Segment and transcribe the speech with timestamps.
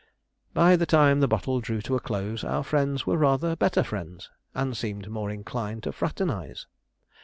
[0.55, 4.31] By the time the bottle drew to a close, our friends were rather better friends,
[4.55, 6.65] and seemed more inclined to fraternize.